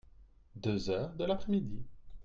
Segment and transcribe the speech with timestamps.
[0.55, 1.85] Deux heures de l'après-midi.